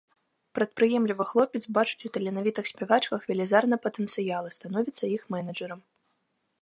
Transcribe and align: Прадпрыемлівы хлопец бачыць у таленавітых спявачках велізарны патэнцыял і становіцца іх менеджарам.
Прадпрыемлівы 0.59 1.23
хлопец 1.31 1.59
бачыць 1.77 2.01
у 2.09 2.11
таленавітых 2.15 2.65
спявачках 2.71 3.21
велізарны 3.33 3.75
патэнцыял 3.85 4.43
і 4.49 4.55
становіцца 4.59 5.03
іх 5.19 5.29
менеджарам. 5.37 5.79